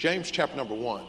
[0.00, 1.02] James chapter number 1.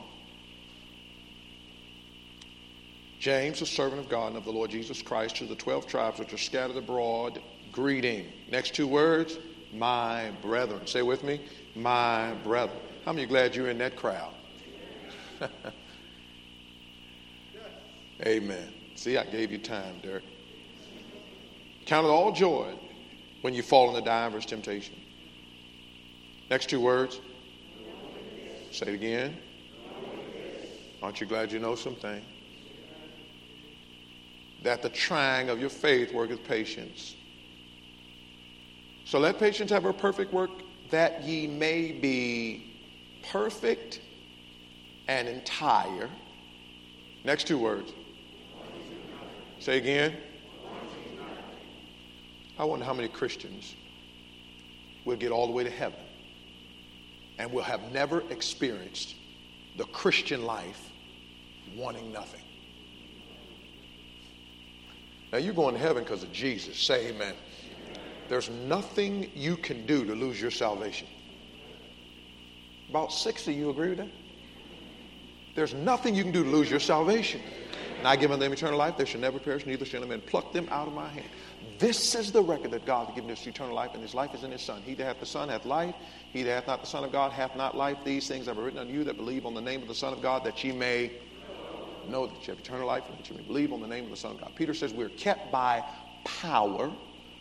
[3.19, 6.19] James, a servant of God and of the Lord Jesus Christ, to the 12 tribes
[6.19, 7.39] which are scattered abroad,
[7.71, 8.25] greeting.
[8.51, 9.37] Next two words,
[9.73, 10.85] my brethren.
[10.87, 11.39] Say with me,
[11.73, 12.77] my brethren.
[13.05, 14.33] How many glad you're in that crowd?
[18.25, 18.73] Amen.
[18.95, 20.25] See, I gave you time, Derek.
[21.85, 22.73] Count it all joy
[23.39, 24.95] when you fall into divers temptation.
[26.49, 27.21] Next two words.
[28.71, 29.37] Say it again.
[31.03, 32.23] Aren't you glad you know something?
[34.63, 37.15] That the trying of your faith worketh patience.
[39.03, 40.51] So let patience have her perfect work,
[40.89, 42.73] that ye may be
[43.29, 43.99] perfect
[45.09, 46.09] and entire.
[47.25, 47.91] Next two words.
[49.59, 50.15] Say again.
[52.57, 53.75] I wonder how many Christians
[55.03, 55.99] will get all the way to heaven
[57.41, 59.15] and will have never experienced
[59.75, 60.91] the Christian life
[61.75, 62.43] wanting nothing.
[65.31, 66.77] Now, you're going to heaven because of Jesus.
[66.77, 67.33] Say amen.
[68.29, 71.07] There's nothing you can do to lose your salvation.
[72.89, 74.09] About 60 you agree with that?
[75.55, 77.41] There's nothing you can do to lose your salvation.
[77.97, 78.97] And I give them eternal life.
[78.97, 81.29] They shall never perish, neither shall any man pluck them out of my hand.
[81.81, 84.43] This is the record that God hath given us eternal life, and his life is
[84.43, 84.83] in his Son.
[84.85, 85.95] He that hath the Son hath life.
[86.31, 87.97] He that hath not the Son of God hath not life.
[88.05, 90.13] These things have I written unto you that believe on the name of the Son
[90.13, 91.11] of God, that ye may
[92.07, 94.11] know that you have eternal life, and that you may believe on the name of
[94.11, 94.51] the Son of God.
[94.55, 95.83] Peter says we're kept by
[96.23, 96.91] power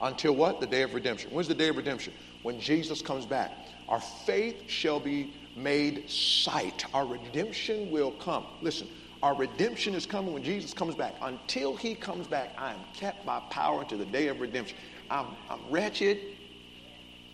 [0.01, 0.59] until what?
[0.59, 1.31] The day of redemption.
[1.33, 2.15] When's the day of redemption?
[2.43, 3.53] When Jesus comes back.
[3.91, 6.87] Our faith shall be made sight.
[6.95, 8.47] Our redemption will come.
[8.63, 8.89] Listen,
[9.23, 11.15] our redemption is coming when Jesus comes back.
[11.21, 14.77] Until he comes back, I am kept by power to the day of redemption.
[15.11, 16.19] I'm, I'm wretched.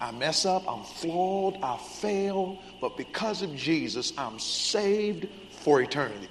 [0.01, 0.71] I mess up.
[0.71, 1.59] I'm flawed.
[1.63, 2.61] I fail.
[2.81, 6.29] But because of Jesus, I'm saved for eternity.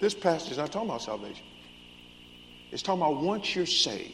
[0.00, 1.44] This passage is not talking about salvation.
[2.72, 4.12] It's talking about once you're saved,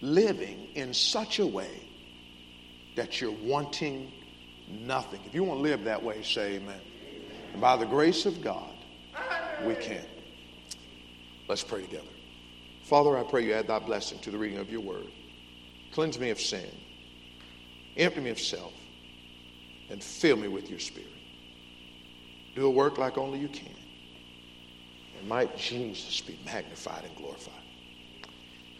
[0.00, 1.82] living in such a way
[2.94, 4.12] that you're wanting
[4.68, 5.20] nothing.
[5.26, 6.80] If you want to live that way, say amen.
[7.52, 8.70] And by the grace of God,
[9.64, 10.04] we can.
[11.48, 12.04] Let's pray together.
[12.84, 15.06] Father, I pray you add thy blessing to the reading of your word.
[15.92, 16.68] Cleanse me of sin,
[17.96, 18.72] empty me of self,
[19.90, 21.10] and fill me with your spirit.
[22.54, 23.74] Do a work like only you can.
[25.18, 27.54] And might Jesus be magnified and glorified.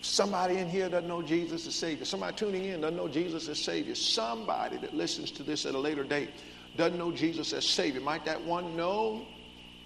[0.02, 2.04] Somebody in here doesn't know Jesus as Savior.
[2.04, 3.94] Somebody tuning in doesn't know Jesus as Savior.
[3.94, 6.30] Somebody that listens to this at a later date
[6.76, 8.00] doesn't know Jesus as Savior.
[8.00, 9.26] Might that one know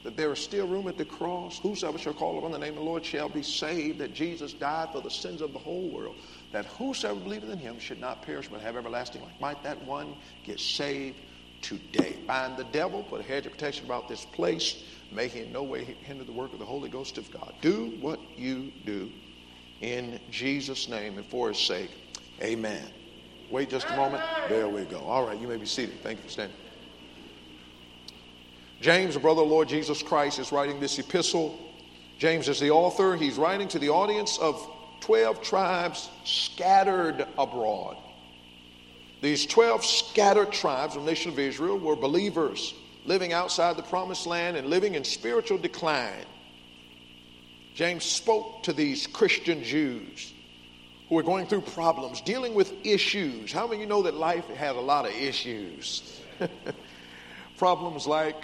[0.03, 1.59] that there is still room at the cross?
[1.59, 3.99] Whosoever shall call upon the name of the Lord shall be saved.
[3.99, 6.17] That Jesus died for the sins of the whole world.
[6.53, 9.35] That whosoever believeth in him should not perish but have everlasting life.
[9.41, 11.21] Might that one get saved
[11.61, 12.17] today?
[12.27, 15.97] Bind the devil, put a hedge of protection about this place, make in no way
[16.03, 17.55] hinder the work of the Holy Ghost of God.
[17.61, 19.13] Do what you do
[19.81, 21.91] in Jesus' name and for his sake.
[22.43, 22.91] Amen.
[23.51, 24.23] Wait just a moment.
[24.49, 25.01] There we go.
[25.01, 26.01] All right, you may be seated.
[26.03, 26.57] Thank you for standing.
[28.81, 31.59] James, the brother of Lord Jesus Christ, is writing this epistle.
[32.19, 33.15] James is the author.
[33.15, 34.67] He's writing to the audience of
[35.01, 37.99] 12 tribes scattered abroad.
[39.21, 42.75] These 12 scattered tribes of the nation of Israel were believers
[43.05, 46.25] living outside the promised land and living in spiritual decline.
[47.75, 50.33] James spoke to these Christian Jews
[51.09, 53.53] who were going through problems, dealing with issues.
[53.53, 56.21] How many of you know that life has a lot of issues?
[57.59, 58.37] problems like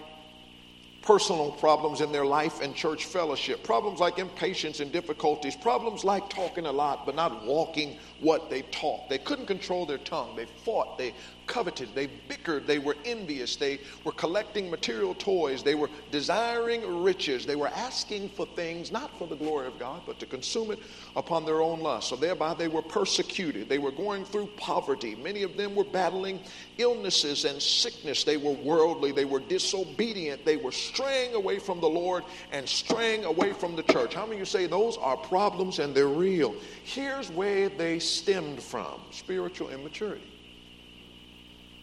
[1.07, 6.29] personal problems in their life and church fellowship, problems like impatience and difficulties, problems like
[6.29, 9.09] talking a lot but not walking what they talk.
[9.09, 10.35] They couldn't control their tongue.
[10.35, 11.15] They fought, they
[11.47, 17.47] coveted, they bickered, they were envious, they were collecting material toys, they were desiring riches,
[17.47, 20.79] they were asking for things not for the glory of God, but to consume it
[21.15, 22.09] upon their own lust.
[22.09, 25.15] So thereby they were persecuted, they were going through poverty.
[25.15, 26.41] Many of them were battling
[26.79, 28.25] illnesses and sickness.
[28.25, 33.25] They were worldly, they were disobedient, they were straying away from the Lord and straying
[33.25, 34.15] away from the church.
[34.15, 36.55] How many of you say those are problems and they're real?
[36.85, 40.27] Here's where they stemmed from spiritual immaturity.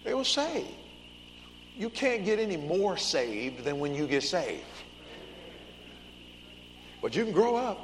[0.03, 0.67] They were saved.
[1.77, 4.63] You can't get any more saved than when you get saved.
[7.01, 7.79] But you can grow up.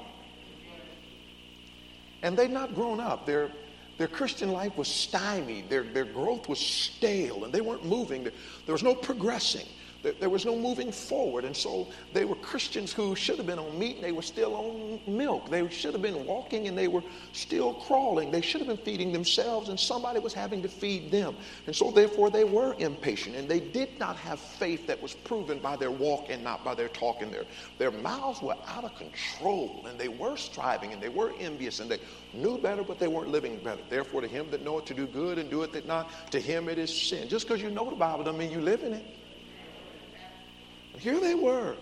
[2.22, 3.26] And they'd not grown up.
[3.26, 3.50] Their,
[3.98, 5.70] their Christian life was stymied.
[5.70, 8.24] Their, their growth was stale, and they weren't moving.
[8.24, 9.68] There was no progressing.
[10.02, 11.44] There was no moving forward.
[11.44, 14.56] And so they were Christians who should have been on meat and they were still
[14.56, 15.50] on milk.
[15.50, 17.04] They should have been walking and they were
[17.34, 18.32] still crawling.
[18.32, 21.36] They should have been feeding themselves and somebody was having to feed them.
[21.68, 25.60] And so therefore they were impatient and they did not have faith that was proven
[25.60, 27.22] by their walk and not by their talk.
[27.22, 27.46] And their,
[27.78, 31.92] their mouths were out of control and they were striving and they were envious and
[31.92, 32.00] they
[32.34, 33.82] knew better but they weren't living better.
[33.90, 36.78] Therefore to him that knoweth to do good and do it not, to him it
[36.78, 37.28] is sin.
[37.28, 39.19] Just because you know the Bible doesn't mean you live in it.
[41.00, 41.78] Here they were,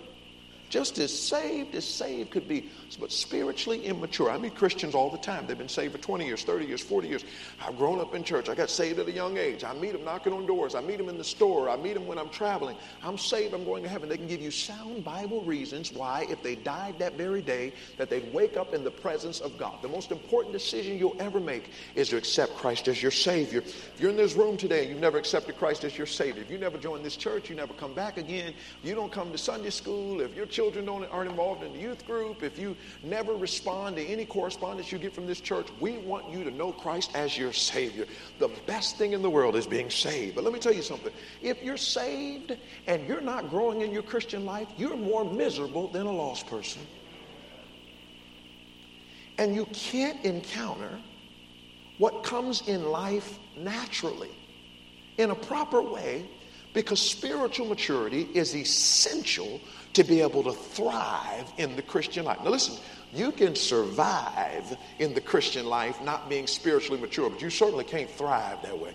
[0.69, 2.69] just as saved as saved could be,
[2.99, 4.29] but spiritually immature.
[4.29, 5.47] I meet Christians all the time.
[5.47, 7.25] They've been saved for 20 years, 30 years, 40 years.
[7.65, 8.49] I've grown up in church.
[8.49, 9.63] I got saved at a young age.
[9.63, 10.75] I meet them knocking on doors.
[10.75, 11.69] I meet them in the store.
[11.69, 12.75] I meet them when I'm traveling.
[13.03, 13.53] I'm saved.
[13.53, 14.09] I'm going to heaven.
[14.09, 18.09] They can give you sound Bible reasons why, if they died that very day, that
[18.09, 19.81] they'd wake up in the presence of God.
[19.81, 23.59] The most important decision you'll ever make is to accept Christ as your Savior.
[23.59, 26.51] If you're in this room today and you've never accepted Christ as your Savior, if
[26.51, 28.53] you never joined this church, you never come back again,
[28.83, 32.03] you don't come to Sunday school, if your children don't, aren't involved in the youth
[32.07, 36.27] group, if you never respond to any correspondence you get from this church, we want
[36.31, 38.07] you to know Christ as your Savior.
[38.39, 40.33] The best thing in the world is being saved.
[40.33, 41.13] But let me tell you something.
[41.43, 42.57] If you're saved
[42.87, 46.81] and you're not growing in your Christian life, you're more miserable than a lost person.
[49.37, 50.99] And you can't encounter
[51.99, 54.31] what comes in life naturally
[55.19, 56.27] in a proper way
[56.77, 59.59] because spiritual maturity is essential
[59.93, 62.37] to be able to thrive in the Christian life.
[62.43, 62.75] Now, listen,
[63.11, 68.07] you can survive in the Christian life not being spiritually mature, but you certainly can't
[68.11, 68.93] thrive that way.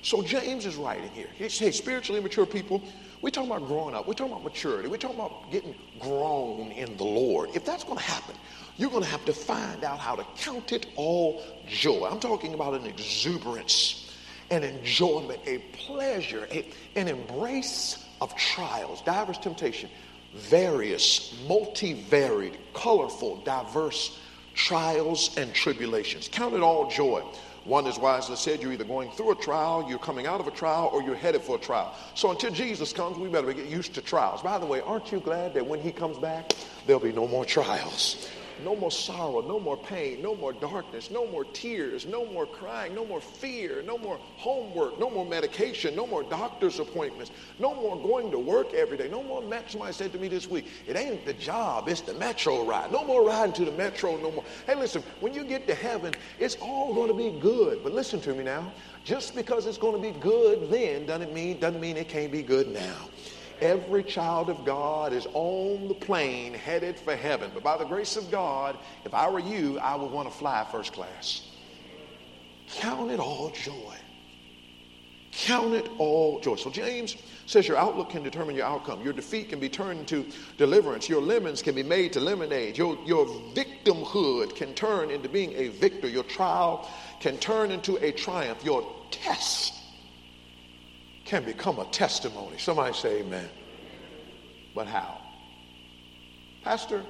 [0.00, 1.28] So, James is writing here.
[1.36, 2.82] He says, spiritually mature people,
[3.20, 6.96] we're talking about growing up, we're talking about maturity, we're talking about getting grown in
[6.96, 7.50] the Lord.
[7.52, 8.36] If that's going to happen,
[8.78, 12.08] you're going to have to find out how to count it all joy.
[12.10, 14.03] I'm talking about an exuberance,
[14.50, 19.90] an enjoyment, a pleasure, a, an embrace of trials, diverse temptation,
[20.34, 24.18] various, multivariate, colorful, diverse
[24.54, 26.28] trials and tribulations.
[26.28, 27.22] Count it all joy.
[27.64, 30.50] One is wisely said, you're either going through a trial, you're coming out of a
[30.50, 31.94] trial, or you're headed for a trial.
[32.14, 34.42] So until Jesus comes, we better get used to trials.
[34.42, 36.52] By the way, aren't you glad that when he comes back,
[36.86, 38.28] there'll be no more trials?
[38.62, 42.94] No more sorrow, no more pain, no more darkness, no more tears, no more crying,
[42.94, 48.00] no more fear, no more homework, no more medication, no more doctor's appointments, no more
[48.00, 49.70] going to work every day, no more met.
[49.70, 52.92] Somebody said to me this week, it ain't the job, it's the metro ride.
[52.92, 54.44] No more riding to the metro, no more.
[54.66, 57.82] Hey, listen, when you get to heaven, it's all going to be good.
[57.82, 58.72] But listen to me now.
[59.04, 62.42] Just because it's going to be good then doesn't mean doesn't mean it can't be
[62.42, 63.08] good now.
[63.64, 67.50] Every child of God is on the plane headed for heaven.
[67.54, 68.76] But by the grace of God,
[69.06, 71.48] if I were you, I would want to fly first class.
[72.74, 73.94] Count it all joy.
[75.32, 76.56] Count it all joy.
[76.56, 77.16] So James
[77.46, 79.02] says your outlook can determine your outcome.
[79.02, 80.26] Your defeat can be turned into
[80.58, 81.08] deliverance.
[81.08, 82.76] Your lemons can be made to lemonade.
[82.76, 83.24] Your, your
[83.54, 86.06] victimhood can turn into being a victor.
[86.06, 86.86] Your trial
[87.18, 88.62] can turn into a triumph.
[88.62, 89.83] Your test
[91.24, 92.58] can become a testimony.
[92.58, 93.48] Somebody say amen.
[94.74, 95.20] But how?
[96.62, 97.02] Pastor,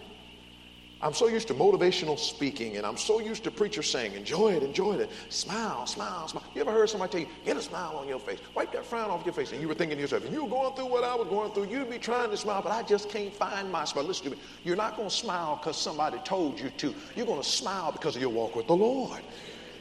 [1.01, 4.63] I'm so used to motivational speaking and I'm so used to preachers saying, enjoy it,
[4.63, 6.45] enjoy it, smile, smile, smile.
[6.55, 9.11] You ever heard somebody tell you, get a smile on your face, wipe that frown
[9.11, 11.05] off your face, and you were thinking to yourself, if you were going through what
[11.05, 13.85] I was going through, you'd be trying to smile, but I just can't find my
[13.85, 14.05] smile.
[14.05, 14.43] Listen to me.
[14.65, 16.95] You're not going to smile because somebody told you to.
[17.15, 19.21] You're going to smile because of your walk with the Lord.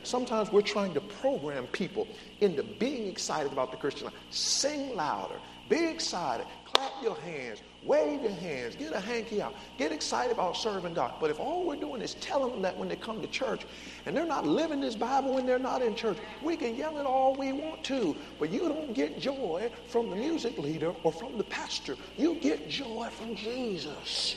[0.04, 2.08] Sometimes we're trying to program people
[2.42, 4.14] into being excited about the Christian life.
[4.30, 5.40] Sing louder,
[5.70, 10.58] be excited, clap your hands, wave your hands, get a hanky out, get excited about
[10.58, 11.14] serving God.
[11.22, 13.66] But if all we're doing is telling them that when they come to church
[14.06, 17.06] and they're not living this Bible when they're not in church, we can yell it
[17.06, 21.38] all we want to, but you don't get joy from the music leader or from
[21.38, 21.96] the pastor.
[22.18, 24.36] You get joy from Jesus.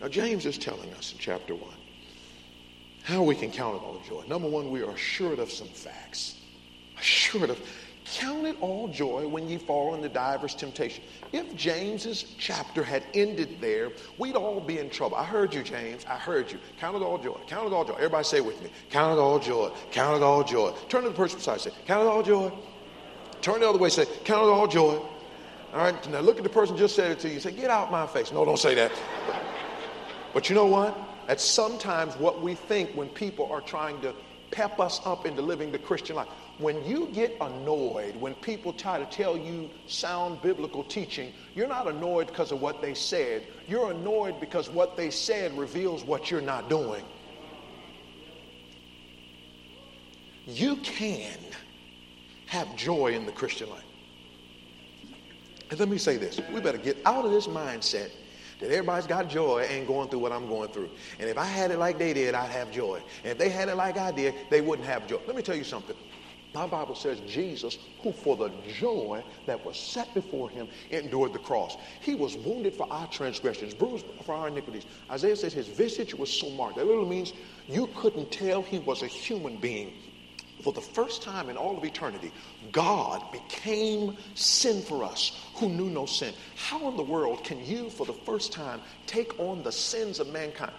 [0.00, 1.68] Now, James is telling us in chapter 1
[3.08, 4.22] how we can count it all joy.
[4.28, 6.36] Number one, we are assured of some facts.
[7.00, 7.58] Assured of.
[8.04, 11.02] Count it all joy when ye fall into divers temptation.
[11.32, 15.16] If James's chapter had ended there, we'd all be in trouble.
[15.16, 16.04] I heard you, James.
[16.06, 16.58] I heard you.
[16.78, 17.38] Count it all joy.
[17.46, 17.94] Count it all joy.
[17.94, 18.70] Everybody say with me.
[18.90, 19.70] Count it all joy.
[19.90, 20.74] Count it all joy.
[20.90, 21.70] Turn to the person beside you.
[21.70, 22.52] Say, count it all joy.
[23.40, 23.88] Turn the other way.
[23.88, 25.00] Say, count it all joy.
[25.72, 26.10] All right.
[26.10, 27.40] Now look at the person just said it to you.
[27.40, 28.32] Say, get out my face.
[28.32, 28.92] No, don't say that.
[30.34, 31.07] But you know what?
[31.28, 34.14] That's sometimes what we think when people are trying to
[34.50, 36.28] pep us up into living the Christian life.
[36.56, 41.86] When you get annoyed when people try to tell you sound biblical teaching, you're not
[41.86, 43.46] annoyed because of what they said.
[43.68, 47.04] You're annoyed because what they said reveals what you're not doing.
[50.46, 51.38] You can
[52.46, 53.84] have joy in the Christian life.
[55.70, 58.12] And let me say this we better get out of this mindset
[58.58, 60.90] that everybody's got joy ain't going through what I'm going through.
[61.18, 63.02] And if I had it like they did, I'd have joy.
[63.22, 65.18] And if they had it like I did, they wouldn't have joy.
[65.26, 65.96] Let me tell you something.
[66.54, 71.38] My Bible says Jesus, who for the joy that was set before him, endured the
[71.38, 71.76] cross.
[72.00, 74.86] He was wounded for our transgressions, bruised for our iniquities.
[75.10, 76.76] Isaiah says his visage was so marked.
[76.76, 77.34] That literally means
[77.68, 79.92] you couldn't tell he was a human being.
[80.68, 82.30] For the first time in all of eternity,
[82.72, 86.34] God became sin for us who knew no sin.
[86.56, 90.28] How in the world can you, for the first time, take on the sins of
[90.28, 90.72] mankind?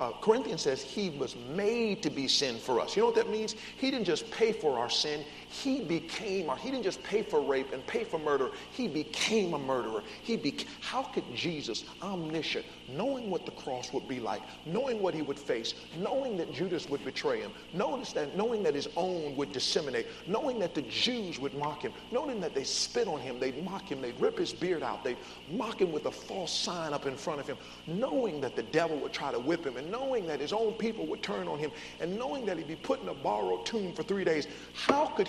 [0.00, 2.96] uh, Corinthians says he was made to be sin for us.
[2.96, 3.54] You know what that means?
[3.76, 7.42] He didn't just pay for our sin, he became, or he didn't just pay for
[7.42, 10.04] rape and pay for murder, he became a murderer.
[10.22, 15.12] He beca- How could Jesus, omniscient, knowing what the cross would be like, knowing what
[15.12, 19.34] he would face, knowing that Judas would betray him, notice that, knowing that his own
[19.34, 23.40] would disseminate, knowing that the Jews would mock him, knowing that they spit on him,
[23.40, 25.18] they'd mock him, they'd rip his beard out, they'd
[25.50, 27.56] mock him with a false sign up in front of him,
[27.88, 31.06] knowing that the devil would try to whip him, and knowing that his own people
[31.06, 34.04] would turn on him, and knowing that he'd be put in a borrowed tomb for
[34.04, 35.28] three days, how could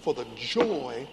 [0.00, 1.06] for the joy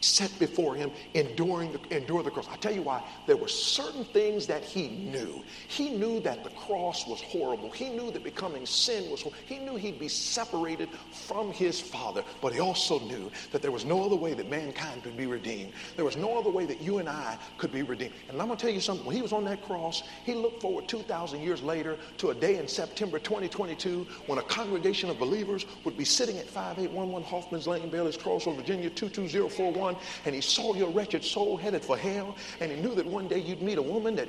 [0.00, 2.46] set before him, enduring the, endure the cross.
[2.50, 3.02] I tell you why.
[3.26, 5.42] There were certain things that he knew.
[5.68, 7.70] He knew that the cross was horrible.
[7.70, 9.40] He knew that becoming sin was horrible.
[9.46, 12.22] He knew he'd be separated from his Father.
[12.40, 15.72] But he also knew that there was no other way that mankind could be redeemed.
[15.96, 18.14] There was no other way that you and I could be redeemed.
[18.28, 19.06] And I'm going to tell you something.
[19.06, 22.58] When he was on that cross, he looked forward 2,000 years later to a day
[22.58, 27.88] in September 2022 when a congregation of believers would be sitting at 5811 Hoffman's Lane,
[27.88, 29.85] Bailey's Crossroad, Virginia 22041
[30.24, 33.38] and he saw your wretched soul headed for hell, and he knew that one day
[33.38, 34.28] you'd meet a woman that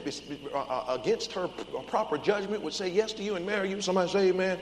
[0.54, 1.48] uh, uh, against her
[1.88, 3.82] proper judgment would say yes to you and marry you.
[3.82, 4.60] Somebody say amen.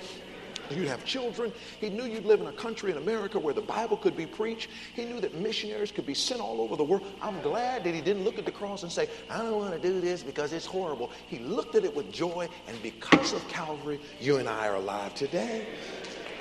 [0.70, 1.54] You'd have children.
[1.80, 4.70] He knew you'd live in a country in America where the Bible could be preached.
[4.96, 7.06] He knew that missionaries could be sent all over the world.
[7.22, 9.80] I'm glad that he didn't look at the cross and say, I don't want to
[9.80, 11.12] do this because it's horrible.
[11.28, 15.14] He looked at it with joy, and because of Calvary, you and I are alive
[15.14, 15.68] today.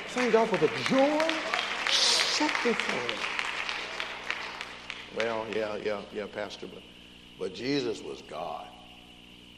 [0.08, 1.28] Thank God for the joy
[1.90, 3.33] set before us.
[5.16, 6.82] Well, yeah, yeah, yeah, Pastor, but,
[7.38, 8.66] but Jesus was God.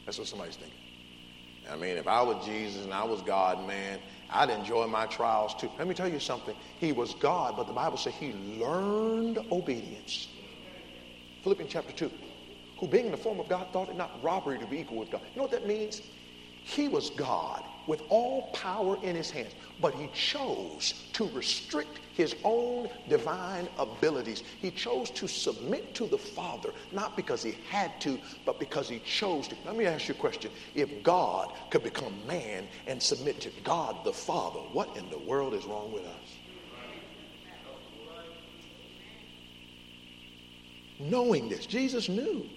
[0.05, 0.77] That's what somebody's thinking.
[1.69, 3.99] I mean, if I was Jesus and I was God, man,
[4.29, 5.69] I'd enjoy my trials too.
[5.77, 6.55] Let me tell you something.
[6.79, 10.29] He was God, but the Bible says he learned obedience.
[11.41, 12.11] Philippians chapter 2.
[12.77, 15.09] Who being in the form of God thought it not robbery to be equal with
[15.09, 15.21] God.
[15.23, 16.03] You know what that means?
[16.61, 22.35] He was God with all power in his hands, but he chose to restrict his
[22.43, 24.43] own divine abilities.
[24.61, 28.99] He chose to submit to the Father, not because he had to, but because he
[28.99, 29.55] chose to.
[29.65, 30.51] Let me ask you a question.
[30.75, 35.53] If God could become man and submit to God the Father, what in the world
[35.53, 36.35] is wrong with us?
[40.99, 42.49] Knowing this, Jesus knew.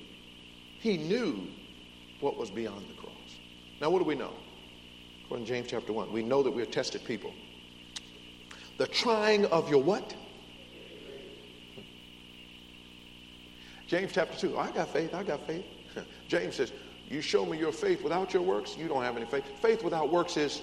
[0.80, 1.46] He knew
[2.20, 3.12] what was beyond the cross.
[3.80, 4.32] Now, what do we know?
[5.30, 7.32] According to James chapter 1, we know that we're tested people.
[8.78, 10.12] The trying of your what?
[13.87, 14.58] James chapter 2.
[14.58, 15.14] I got faith.
[15.14, 15.64] I got faith.
[16.28, 16.72] James says,
[17.08, 19.44] You show me your faith without your works, you don't have any faith.
[19.62, 20.62] Faith without works is.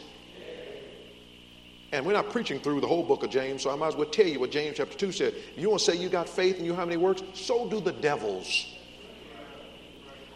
[1.93, 4.09] And we're not preaching through the whole book of James, so I might as well
[4.09, 5.33] tell you what James chapter 2 said.
[5.55, 7.93] You want to say you got faith and you have any works, so do the
[7.93, 8.65] devils.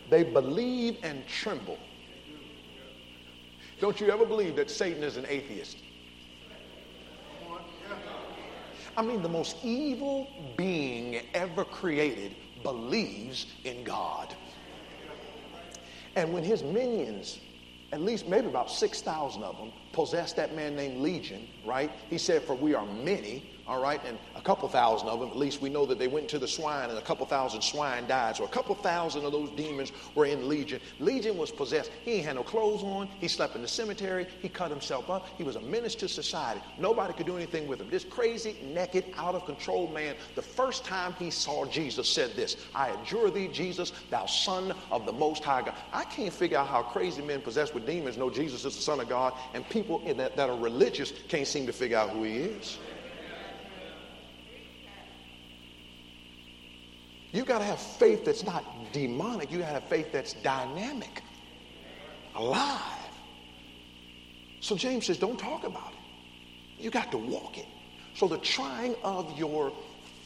[0.10, 1.78] They believe and tremble.
[3.82, 5.78] Don't you ever believe that Satan is an atheist?
[8.96, 14.36] I mean, the most evil being ever created believes in God.
[16.16, 17.40] And when his minions,
[17.92, 21.92] at least maybe about 6,000 of them, possessed that man named Legion, right?
[22.10, 25.38] He said, For we are many, all right, and a couple thousand of them, at
[25.38, 28.36] least we know that they went to the swine and a couple thousand swine died.
[28.36, 30.82] So a couple thousand of those demons were in Legion.
[31.00, 31.92] Legion was possessed.
[32.04, 33.08] He ain't had no clothes on.
[33.22, 34.28] He slept in the cemetery.
[34.42, 35.28] He cut himself up.
[35.38, 36.60] He was a menace to society.
[36.78, 37.90] Nobody could do anything with him.
[37.90, 42.58] This crazy, naked, out of control man, the first time he saw Jesus, said this
[42.76, 45.76] I adjure thee, Jesus, thou son of the most high God.
[45.94, 49.00] I can't figure out how crazy men possessed with demons know Jesus is the son
[49.00, 49.81] of God, and people
[50.18, 52.78] that, that are religious can't seem to figure out who he is.
[57.34, 59.52] You got to have faith that's not demonic.
[59.52, 61.22] You got to have faith that's dynamic,
[62.36, 62.82] alive.
[64.60, 66.84] So James says, don't talk about it.
[66.84, 67.68] You got to walk it.
[68.16, 69.72] So the trying of your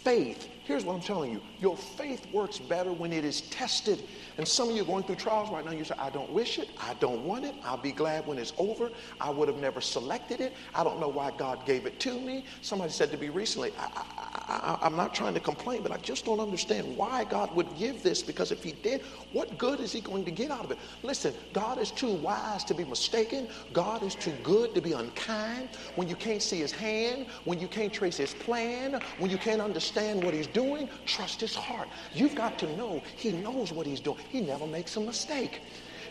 [0.04, 4.04] faith, here's what I'm telling you your faith works better when it is tested.
[4.38, 5.72] And some of you are going through trials right now.
[5.72, 6.70] You say, I don't wish it.
[6.82, 7.56] I don't want it.
[7.64, 8.92] I'll be glad when it's over.
[9.22, 10.56] I would have never selected it.
[10.74, 12.44] I don't know why God gave it to me.
[12.62, 16.40] Somebody said to me recently, I, am not trying to complain, but I just don't
[16.42, 20.26] understand why God would give this because if He did, what good is He going
[20.26, 20.80] to get out of it?
[21.02, 23.48] Listen, God is too wise to be mistaken.
[23.72, 25.70] God is too good to be unkind.
[25.96, 29.62] When you can't see His hand, when you can't trace His plan, when you can't
[29.62, 31.90] understand what He's doing, trust His heart.
[32.14, 34.18] You've got to know He knows what He's doing.
[34.30, 35.62] He never makes a mistake.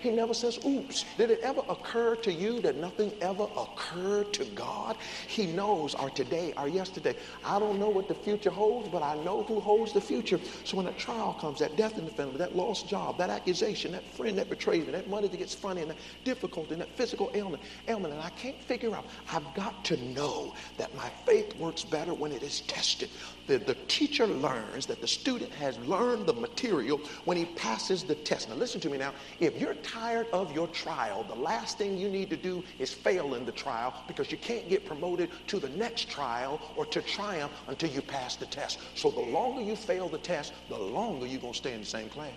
[0.05, 1.07] He never says, oops.
[1.17, 4.99] Did it ever occur to you that nothing ever occurred to God?
[5.29, 7.15] He knows our today, our yesterday.
[7.43, 10.39] I don't know what the future holds, but I know who holds the future.
[10.65, 13.93] So when a trial comes, that death in the family, that lost job, that accusation,
[13.93, 16.95] that friend that betrays me, that money that gets funny, and that difficulty, and that
[16.95, 21.57] physical ailment, ailment, and I can't figure out, I've got to know that my faith
[21.57, 23.09] works better when it is tested.
[23.47, 28.15] The, the teacher learns that the student has learned the material when he passes the
[28.15, 28.49] test.
[28.49, 29.13] Now listen to me now.
[29.39, 33.35] If you're tired of your trial, the last thing you need to do is fail
[33.35, 37.53] in the trial because you can't get promoted to the next trial or to triumph
[37.69, 38.79] until you pass the test.
[38.95, 41.87] So the longer you fail the test, the longer you're going to stay in the
[41.87, 42.33] same class.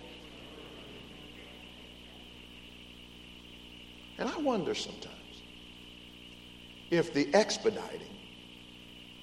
[4.18, 5.14] And I wonder sometimes
[6.90, 8.17] if the expediting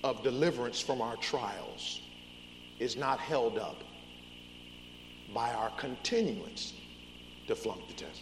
[0.05, 1.99] of deliverance from our trials
[2.77, 3.83] is not held up
[5.33, 6.73] by our continuance
[7.47, 8.21] to flunk the test.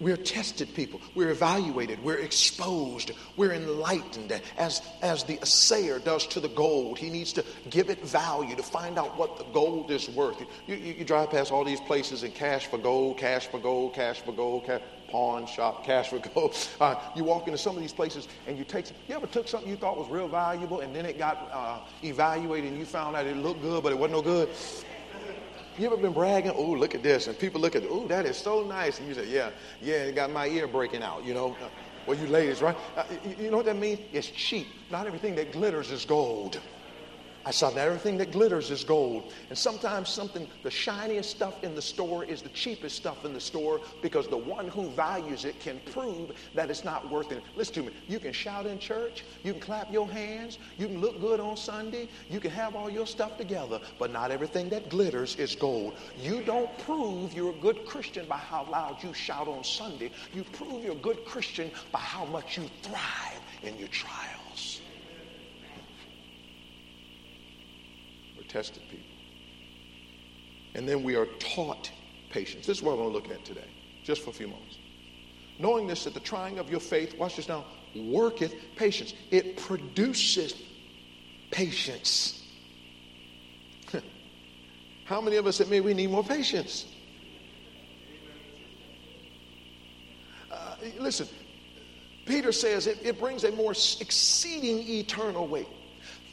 [0.00, 1.00] We're tested people.
[1.14, 2.02] We're evaluated.
[2.02, 3.12] We're exposed.
[3.36, 4.40] We're enlightened.
[4.56, 8.62] As, as the assayer does to the gold, he needs to give it value to
[8.62, 10.40] find out what the gold is worth.
[10.40, 13.94] You, you, you drive past all these places and cash for gold, cash for gold,
[13.94, 16.56] cash for gold, cash, pawn shop, cash for gold.
[16.80, 19.70] Uh, you walk into some of these places and you take, you ever took something
[19.70, 23.26] you thought was real valuable and then it got uh, evaluated and you found out
[23.26, 24.48] it looked good, but it wasn't no good?
[25.78, 26.52] You ever been bragging?
[26.54, 27.26] Oh, look at this.
[27.26, 29.00] And people look at, oh, that is so nice.
[29.00, 29.50] And you say, yeah,
[29.82, 31.56] yeah, it got my ear breaking out, you know.
[32.06, 32.76] Well, you ladies, right?
[32.96, 33.04] Uh,
[33.38, 33.98] you know what that means?
[34.12, 34.68] It's cheap.
[34.90, 36.60] Not everything that glitters is gold.
[37.46, 39.32] I saw that everything that glitters is gold.
[39.50, 43.40] And sometimes something, the shiniest stuff in the store is the cheapest stuff in the
[43.40, 47.42] store because the one who values it can prove that it's not worth it.
[47.54, 47.96] Listen to me.
[48.08, 51.56] You can shout in church, you can clap your hands, you can look good on
[51.56, 55.98] Sunday, you can have all your stuff together, but not everything that glitters is gold.
[56.18, 60.10] You don't prove you're a good Christian by how loud you shout on Sunday.
[60.32, 64.43] You prove you're a good Christian by how much you thrive in your trial.
[68.54, 69.04] Tested people.
[70.76, 71.90] And then we are taught
[72.30, 72.66] patience.
[72.66, 73.68] This is what I want to look at today,
[74.04, 74.78] just for a few moments.
[75.58, 77.64] Knowing this, that the trying of your faith, watch this now,
[77.96, 79.14] worketh patience.
[79.32, 80.54] It produces
[81.50, 82.44] patience.
[85.04, 86.86] How many of us admit we need more patience?
[90.50, 91.26] Uh, listen,
[92.24, 95.66] Peter says it, it brings a more exceeding eternal weight.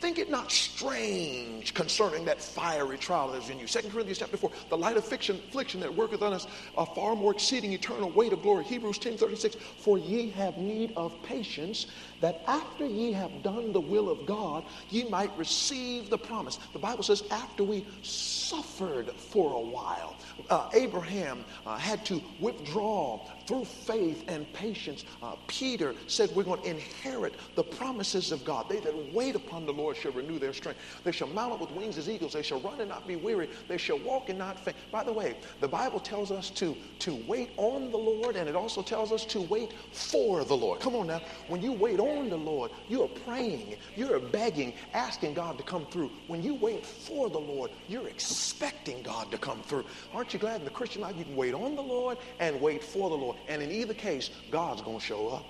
[0.02, 3.68] Think it not strange concerning that fiery trial that is in you.
[3.68, 7.32] 2 Corinthians chapter 4, the light of affliction that worketh on us a far more
[7.32, 8.66] exceeding eternal weight of glory.
[8.66, 11.86] Hebrews 10 36, for ye have need of patience,
[12.20, 16.58] that after ye have done the will of God, ye might receive the promise.
[16.74, 20.18] The Bible says, after we suffered for a while,
[20.50, 25.06] uh, Abraham uh, had to withdraw through faith and patience.
[25.22, 28.70] Uh, Peter said, We're going to inherit the promises of God.
[28.70, 30.80] They that wait upon the Lord shall renew their strength.
[31.04, 32.34] They shall mount up with wings as eagles.
[32.34, 33.50] They shall run and not be weary.
[33.68, 34.78] They shall walk and not faint.
[34.92, 38.56] By the way, the Bible tells us to, to wait on the Lord, and it
[38.56, 40.80] also tells us to wait for the Lord.
[40.80, 41.22] Come on now.
[41.48, 45.86] When you wait on the Lord, you are praying, you're begging, asking God to come
[45.86, 46.12] through.
[46.28, 49.86] When you wait for the Lord, you're expecting God to come through.
[50.14, 52.84] Aren't you glad in the Christian life you can wait on the Lord and wait
[52.84, 53.31] for the Lord?
[53.48, 55.46] And in either case, God's going to show up.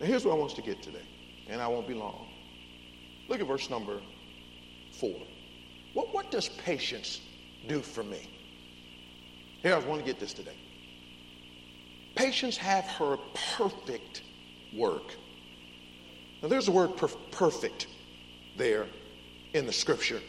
[0.00, 1.06] Now, here's what I want to get today,
[1.48, 2.28] and I won't be long.
[3.28, 4.00] Look at verse number
[4.92, 5.16] four.
[5.94, 7.20] What, what does patience
[7.68, 8.28] do for me?
[9.62, 10.56] Here, I want to get this today.
[12.16, 13.16] Patience have her
[13.56, 14.22] perfect
[14.76, 15.14] work.
[16.42, 17.86] Now, there's the word per- perfect
[18.56, 18.86] there
[19.54, 20.20] in the scripture.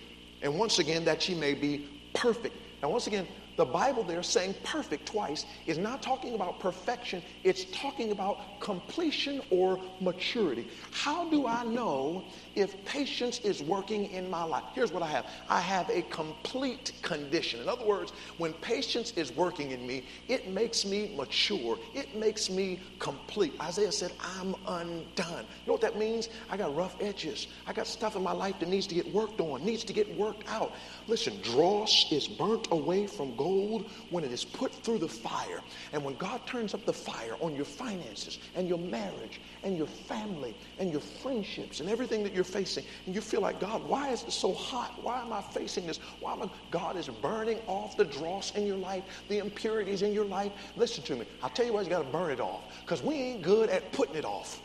[0.41, 2.55] And once again, that she may be perfect.
[2.81, 7.65] Now, once again, the Bible there saying perfect twice is not talking about perfection, it's
[7.65, 10.67] talking about completion or maturity.
[10.91, 12.23] How do I know
[12.55, 14.63] if patience is working in my life?
[14.73, 17.61] Here's what I have I have a complete condition.
[17.61, 22.49] In other words, when patience is working in me, it makes me mature, it makes
[22.49, 23.53] me complete.
[23.61, 25.45] Isaiah said, I'm undone.
[25.65, 26.29] You know what that means?
[26.49, 29.41] I got rough edges, I got stuff in my life that needs to get worked
[29.41, 30.73] on, needs to get worked out.
[31.07, 35.61] Listen, dross is burnt away from gold when it is put through the fire.
[35.91, 39.87] And when God turns up the fire on your finances and your marriage and your
[39.87, 44.11] family and your friendships and everything that you're facing, and you feel like, God, why
[44.11, 45.03] is it so hot?
[45.03, 45.97] Why am I facing this?
[46.21, 46.49] Why am I?
[46.71, 50.53] God is burning off the dross in your life, the impurities in your life.
[50.77, 51.25] Listen to me.
[51.41, 52.81] I'll tell you why you got to burn it off.
[52.85, 54.61] Because we ain't good at putting it off.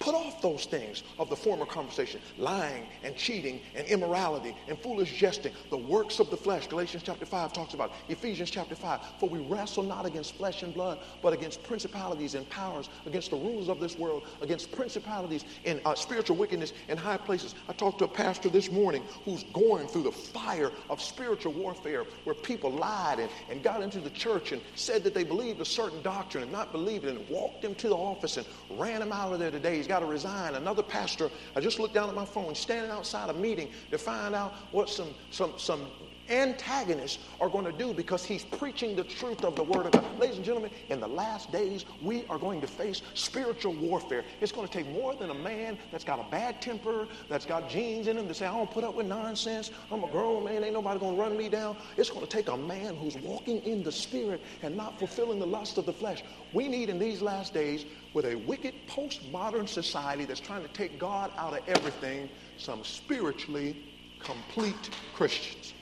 [0.00, 5.14] Put off those things of the former conversation lying and cheating and immorality and foolish
[5.14, 6.66] jesting, the works of the flesh.
[6.66, 9.00] Galatians chapter 5 talks about Ephesians chapter 5.
[9.18, 13.36] For we wrestle not against flesh and blood, but against principalities and powers, against the
[13.36, 17.54] rulers of this world, against principalities in uh, spiritual wickedness in high places.
[17.68, 22.06] I talked to a pastor this morning who's going through the fire of spiritual warfare
[22.24, 25.64] where people lied and, and got into the church and said that they believed a
[25.66, 29.12] certain doctrine and not believed it and walked him to the office and ran him
[29.12, 29.76] out of there today.
[29.76, 30.54] He's got to resign.
[30.54, 34.36] Another pastor, I just looked down at my phone, standing outside a meeting to find
[34.36, 35.86] out what some, some, some
[36.30, 40.18] antagonists are going to do because he's preaching the truth of the Word of God.
[40.18, 44.24] Ladies and gentlemen, in the last days, we are going to face spiritual warfare.
[44.40, 47.68] It's going to take more than a man that's got a bad temper, that's got
[47.68, 49.70] genes in him to say, I don't put up with nonsense.
[49.90, 50.62] I'm a grown man.
[50.64, 51.76] Ain't nobody going to run me down.
[51.96, 55.46] It's going to take a man who's walking in the Spirit and not fulfilling the
[55.46, 56.22] lust of the flesh.
[56.52, 60.98] We need in these last days, with a wicked postmodern society that's trying to take
[60.98, 63.76] God out of everything, some spiritually
[64.18, 65.74] complete Christians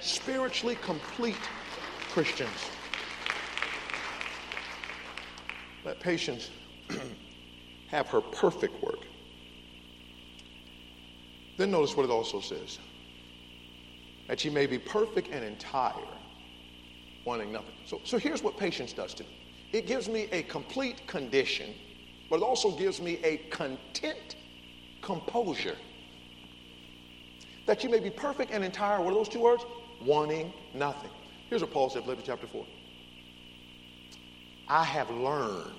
[0.00, 1.36] spiritually complete
[2.10, 2.70] Christians.
[5.84, 6.50] Let patience
[7.88, 9.00] have her perfect work.
[11.56, 12.78] Then notice what it also says
[14.28, 15.94] that she may be perfect and entire,
[17.24, 17.74] wanting nothing.
[17.86, 19.30] So, so here's what patience does to me
[19.72, 21.74] it gives me a complete condition,
[22.30, 24.36] but it also gives me a content
[25.02, 25.76] composure.
[27.66, 29.00] That you may be perfect and entire.
[29.02, 29.64] What are those two words?
[30.04, 31.10] Wanting nothing.
[31.48, 32.64] Here's what Paul said, Philippians chapter 4.
[34.68, 35.72] I have learned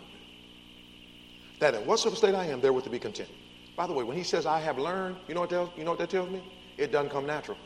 [1.60, 3.30] that in whatsoever state I am, therewith to be content.
[3.76, 5.92] By the way, when he says I have learned, you know what, tells, you know
[5.92, 6.42] what that tells me?
[6.78, 7.58] It doesn't come natural.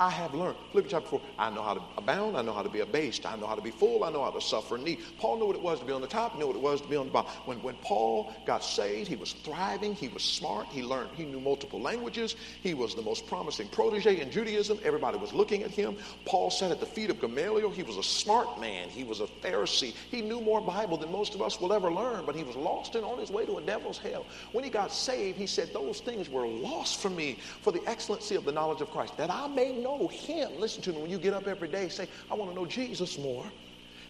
[0.00, 0.56] I have learned.
[0.72, 1.20] Philippians chapter 4.
[1.38, 2.34] I know how to abound.
[2.34, 3.26] I know how to be abased.
[3.26, 4.02] I know how to be full.
[4.02, 5.00] I know how to suffer need.
[5.18, 6.38] Paul knew what it was to be on the top.
[6.38, 7.30] Knew what it was to be on the bottom.
[7.44, 9.94] When, when Paul got saved, he was thriving.
[9.94, 10.68] He was smart.
[10.68, 11.10] He learned.
[11.16, 12.34] He knew multiple languages.
[12.62, 14.78] He was the most promising protege in Judaism.
[14.82, 15.98] Everybody was looking at him.
[16.24, 17.68] Paul sat at the feet of Gamaliel.
[17.68, 18.88] He was a smart man.
[18.88, 19.92] He was a Pharisee.
[20.10, 22.94] He knew more Bible than most of us will ever learn, but he was lost
[22.94, 24.24] and on his way to a devil's hell.
[24.52, 28.34] When he got saved, he said, Those things were lost for me for the excellency
[28.34, 30.52] of the knowledge of Christ, that I may know him.
[30.56, 32.66] Listen listen to me when you get up every day, say, I want to know
[32.66, 33.52] Jesus more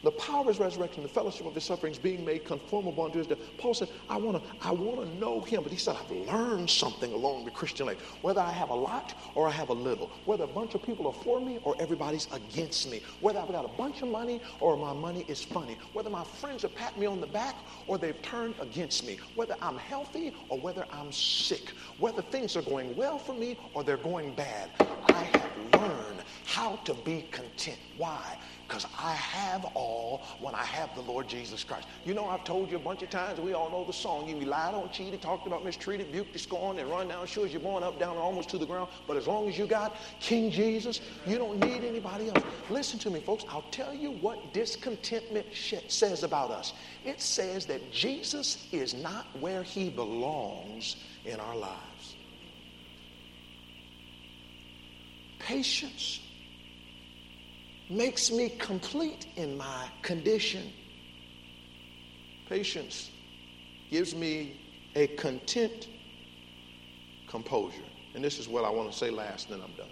[0.02, 3.26] the power of his resurrection, the fellowship of his sufferings, being made conformable unto his
[3.26, 3.38] death.
[3.58, 5.62] Paul said, I want to I want to know him.
[5.62, 8.00] But he said, I've learned something along the Christian life.
[8.22, 10.10] Whether I have a lot or I have a little.
[10.24, 13.00] Whether a bunch of people are for me or everybody's against me.
[13.20, 15.76] Whether I've got a bunch of money or my money is funny.
[15.92, 19.18] Whether my friends are patting me on the back or they've turned against me.
[19.34, 21.72] Whether I'm healthy or whether I'm sick.
[21.98, 24.70] Whether things are going well for me or they're going bad.
[25.08, 27.78] I have learned how to be content.
[27.96, 28.38] Why?
[28.70, 31.88] Because I have all when I have the Lord Jesus Christ.
[32.04, 34.28] You know, I've told you a bunch of times, we all know the song.
[34.28, 37.50] You lied on, cheated, talked about, mistreated, buked, scorned, and run down shoes.
[37.52, 38.88] You're born up, down, and almost to the ground.
[39.08, 42.44] But as long as you got King Jesus, you don't need anybody else.
[42.70, 43.44] Listen to me, folks.
[43.48, 45.46] I'll tell you what discontentment
[45.88, 46.72] says about us.
[47.04, 52.14] It says that Jesus is not where he belongs in our lives.
[55.40, 56.20] Patience
[57.90, 60.72] makes me complete in my condition.
[62.48, 63.10] Patience
[63.90, 64.56] gives me
[64.94, 65.88] a content
[67.28, 67.82] composure.
[68.14, 69.90] And this is what I want to say last, then I'm done.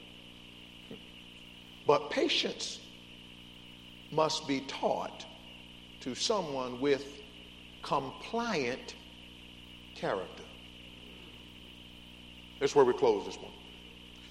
[1.86, 2.80] But patience
[4.10, 5.24] must be taught
[6.00, 7.04] to someone with
[7.82, 8.94] compliant
[9.94, 10.44] character.
[12.60, 13.52] That's where we close this one.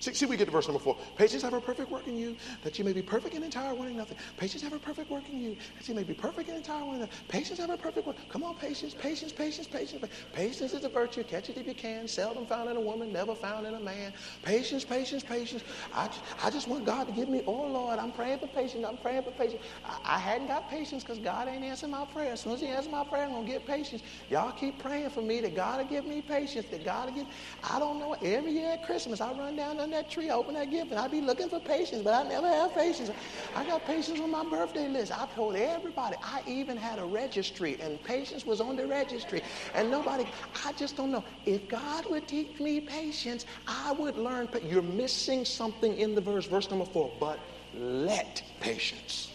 [0.07, 0.97] See, see, we get to verse number four.
[1.17, 3.97] Patience have a perfect work in you, that you may be perfect and entire, wanting
[3.97, 4.17] nothing.
[4.37, 7.01] Patience have a perfect work in you, that you may be perfect and entire, wanting
[7.01, 7.17] nothing.
[7.27, 8.17] Patience have a perfect work.
[8.29, 10.05] Come on, patience, patience, patience, patience.
[10.31, 11.25] Patience is a virtue.
[11.25, 12.07] Catch it if you can.
[12.07, 14.13] Seldom found in a woman, never found in a man.
[14.43, 15.65] Patience, patience, patience.
[15.93, 16.09] I,
[16.41, 18.85] I just want God to give me, oh Lord, I'm praying for patience.
[18.87, 19.61] I'm praying for patience.
[19.83, 22.31] I, I hadn't got patience because God ain't answering my prayer.
[22.31, 24.03] As soon as He answers my prayer, I'm going to get patience.
[24.29, 27.27] Y'all keep praying for me that God will give me patience, that God will give.
[27.61, 28.15] I don't know.
[28.21, 31.11] Every year at Christmas, I run down on that tree, open that gift, and I'd
[31.11, 33.09] be looking for patience, but I never have patience.
[33.55, 35.11] I got patience on my birthday list.
[35.11, 36.15] I told everybody.
[36.23, 39.41] I even had a registry, and patience was on the registry.
[39.73, 40.25] And nobody,
[40.65, 41.25] I just don't know.
[41.45, 44.47] If God would teach me patience, I would learn.
[44.63, 47.11] You're missing something in the verse, verse number four.
[47.19, 47.39] But
[47.73, 49.31] let patience.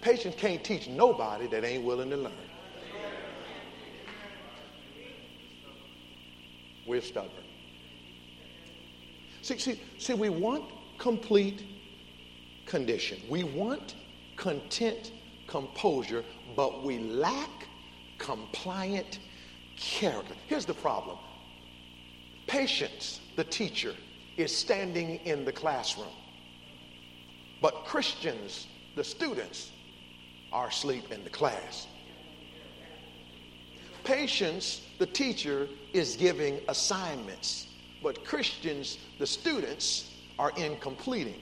[0.00, 2.32] Patience can't teach nobody that ain't willing to learn.
[6.86, 7.44] We're stubborn.
[9.42, 10.64] See, see, see, we want
[10.98, 11.64] complete
[12.66, 13.18] condition.
[13.28, 13.94] We want
[14.36, 15.12] content
[15.46, 16.24] composure,
[16.54, 17.50] but we lack
[18.18, 19.18] compliant
[19.76, 20.34] character.
[20.46, 21.18] Here's the problem
[22.46, 23.94] patience, the teacher,
[24.36, 26.08] is standing in the classroom,
[27.60, 29.70] but Christians, the students,
[30.52, 31.86] are asleep in the class.
[34.02, 37.68] Patience, the teacher, is giving assignments,
[38.02, 41.38] but Christians, the students, are incompleting,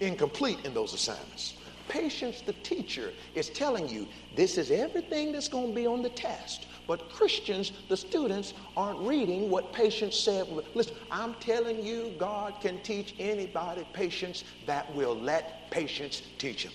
[0.00, 1.54] incomplete in those assignments.
[1.88, 6.08] Patience, the teacher, is telling you this is everything that's going to be on the
[6.08, 6.66] test.
[6.86, 10.46] But Christians, the students, aren't reading what patience said.
[10.74, 16.72] Listen, I'm telling you, God can teach anybody patience that will let patience teach him.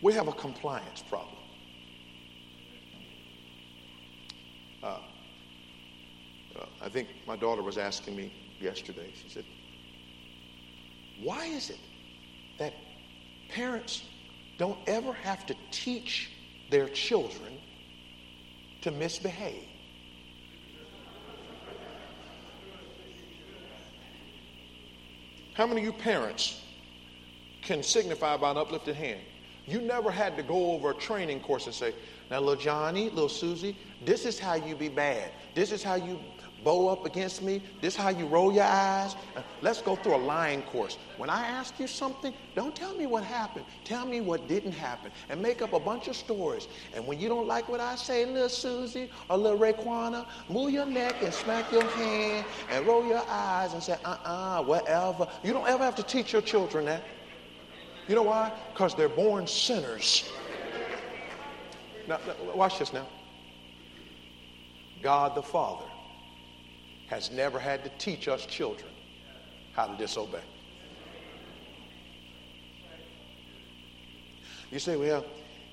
[0.00, 1.34] We have a compliance problem.
[4.82, 4.98] Uh,
[6.56, 9.44] uh, I think my daughter was asking me yesterday, she said,
[11.20, 11.78] Why is it
[12.58, 12.74] that
[13.48, 14.04] parents
[14.58, 16.30] don't ever have to teach
[16.70, 17.52] their children
[18.82, 19.64] to misbehave?
[25.54, 26.62] How many of you parents
[27.62, 29.20] can signify by an uplifted hand?
[29.66, 31.92] You never had to go over a training course and say,
[32.30, 35.30] now, little Johnny, little Susie, this is how you be bad.
[35.54, 36.20] This is how you
[36.64, 37.62] bow up against me.
[37.80, 39.14] This is how you roll your eyes.
[39.36, 40.98] Uh, let's go through a lying course.
[41.16, 43.64] When I ask you something, don't tell me what happened.
[43.84, 46.68] Tell me what didn't happen and make up a bunch of stories.
[46.94, 50.86] And when you don't like what I say, little Susie or little Raquana, move your
[50.86, 55.28] neck and smack your hand and roll your eyes and say, uh-uh, whatever.
[55.42, 57.04] You don't ever have to teach your children that.
[58.08, 58.52] You know why?
[58.72, 60.30] Because they're born sinners.
[62.06, 62.18] Now,
[62.54, 63.06] watch this now.
[65.02, 65.84] God the Father
[67.08, 68.88] has never had to teach us children
[69.72, 70.40] how to disobey.
[74.70, 75.24] You say, well,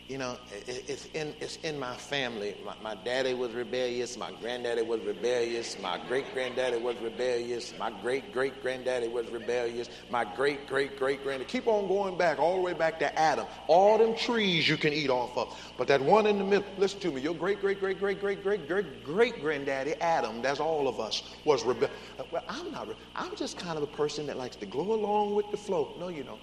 [0.07, 0.37] you know,
[0.67, 2.53] it's in, it's in my family.
[2.63, 4.17] My, my daddy was rebellious.
[4.17, 5.79] My granddaddy was rebellious.
[5.79, 7.75] My great granddaddy was rebellious.
[7.79, 9.89] My great great granddaddy was rebellious.
[10.11, 11.49] My great great great granddaddy.
[11.49, 13.47] Keep on going back, all the way back to Adam.
[13.67, 15.73] All them trees you can eat off of.
[15.75, 17.21] But that one in the middle, listen to me.
[17.21, 21.23] Your great great great great great great great great granddaddy, Adam, that's all of us,
[21.45, 21.97] was rebellious.
[22.19, 22.89] Uh, well, I'm not.
[23.15, 25.95] I'm just kind of a person that likes to go along with the flow.
[25.99, 26.41] No, you don't.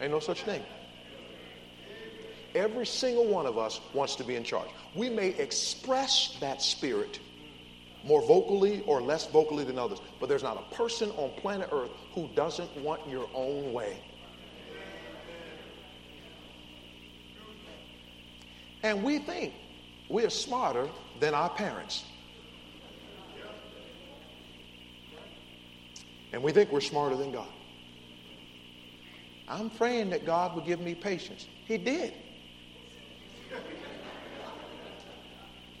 [0.00, 0.62] Ain't no such thing.
[2.54, 4.68] Every single one of us wants to be in charge.
[4.94, 7.20] We may express that spirit
[8.02, 11.90] more vocally or less vocally than others, but there's not a person on planet Earth
[12.12, 13.98] who doesn't want your own way.
[18.82, 19.52] And we think
[20.08, 20.88] we are smarter
[21.20, 22.04] than our parents.
[26.32, 27.48] And we think we're smarter than God.
[29.48, 31.46] I'm praying that God would give me patience.
[31.66, 32.14] He did.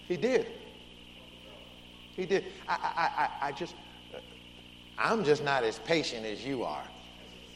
[0.08, 0.46] He did.
[2.16, 2.46] He did.
[2.68, 3.74] I, I, I, I just,
[4.98, 6.84] I'm just not as patient as you are.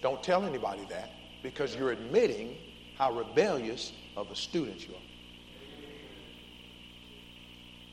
[0.02, 1.10] Don't tell anybody that
[1.42, 2.56] because you're admitting
[2.96, 5.00] how rebellious of a student you are.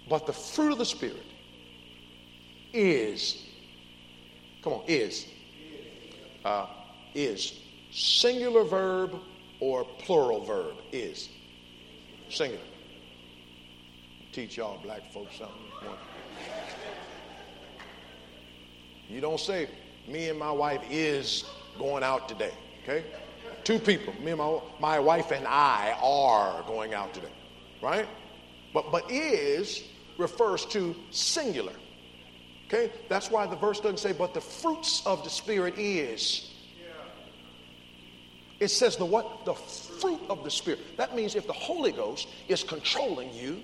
[0.07, 1.25] But the fruit of the Spirit
[2.73, 3.45] is,
[4.63, 5.25] come on, is,
[6.45, 6.67] uh,
[7.15, 7.59] is
[7.91, 9.19] singular verb
[9.59, 10.75] or plural verb?
[10.91, 11.29] Is
[12.31, 12.63] singular
[14.31, 15.55] teach y'all black folks something.
[19.09, 19.67] You don't say,
[20.07, 21.45] me and my wife is
[21.77, 23.03] going out today, okay?
[23.63, 27.31] Two people, me and my, my wife and I are going out today,
[27.81, 28.07] right?
[28.73, 29.83] But, but is
[30.17, 31.73] refers to singular.
[32.67, 32.91] Okay?
[33.09, 36.50] That's why the verse doesn't say, but the fruits of the Spirit is.
[38.61, 39.43] It says the what?
[39.43, 40.95] The fruit of the Spirit.
[40.95, 43.63] That means if the Holy Ghost is controlling you,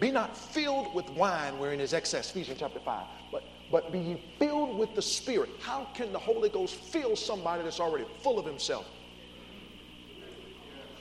[0.00, 4.76] be not filled with wine wherein is excess, Ephesians chapter 5, but, but be filled
[4.76, 5.50] with the Spirit.
[5.60, 8.84] How can the Holy Ghost fill somebody that's already full of himself?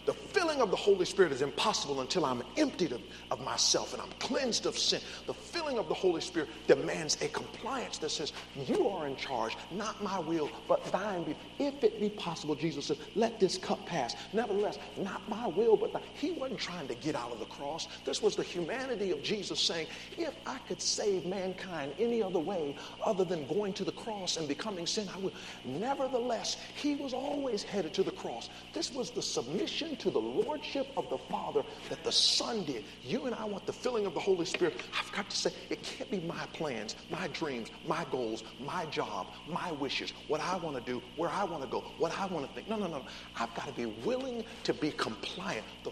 [0.08, 4.02] The filling of the Holy Spirit is impossible until I'm emptied of, of, myself and
[4.02, 5.02] I'm cleansed of sin.
[5.26, 9.58] The filling of the Holy Spirit demands a compliance that says, You are in charge,
[9.70, 11.36] not my will, but thine be.
[11.60, 14.15] If it be possible, Jesus said, Let this cup pass.
[14.32, 16.04] Nevertheless, not my will, but thine.
[16.13, 17.89] He wasn't trying to get out of the cross.
[18.06, 22.76] This was the humanity of Jesus saying, If I could save mankind any other way
[23.06, 25.34] other than going to the cross and becoming sin, I would.
[25.65, 28.50] Nevertheless, he was always headed to the cross.
[28.72, 32.86] This was the submission to the lordship of the Father that the Son did.
[33.03, 34.81] You and I want the filling of the Holy Spirit.
[34.97, 39.31] I've got to say, it can't be my plans, my dreams, my goals, my job,
[39.45, 42.47] my wishes, what I want to do, where I want to go, what I want
[42.47, 42.67] to think.
[42.67, 43.05] No, no, no.
[43.39, 45.65] I've got to be willing to be compliant.
[45.83, 45.91] The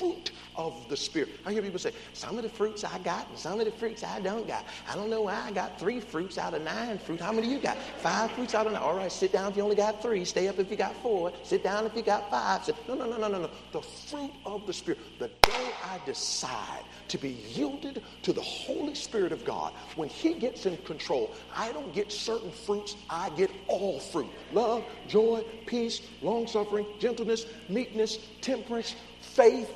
[0.00, 1.28] fruit of the Spirit.
[1.44, 4.02] I hear people say, some of the fruits I got and some of the fruits
[4.02, 4.64] I don't got.
[4.88, 7.20] I don't know why I got three fruits out of nine fruit.
[7.20, 7.76] How many you got?
[7.98, 8.82] Five fruits out of nine.
[8.82, 10.24] All right, sit down if you only got three.
[10.24, 11.32] Stay up if you got four.
[11.42, 12.64] Sit down if you got five.
[12.64, 13.50] Sit, no, no, no, no, no, no.
[13.72, 15.18] The fruit of the Spirit.
[15.18, 20.34] The day I decide to be yielded to the Holy Spirit of God, when He
[20.34, 24.30] gets in control, I don't get certain fruits, I get all fruit.
[24.52, 29.70] Love, joy, peace, long suffering, gentleness, meekness, temperance, faith,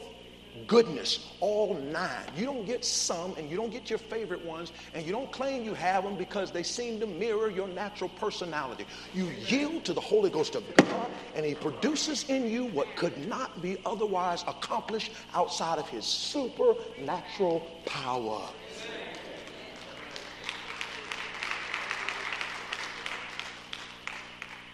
[0.67, 2.25] goodness, all nine.
[2.37, 5.65] You don't get some and you don't get your favorite ones and you don't claim
[5.65, 8.87] you have them because they seem to mirror your natural personality.
[9.13, 13.27] You yield to the Holy Ghost of God and He produces in you what could
[13.29, 18.49] not be otherwise accomplished outside of His supernatural power.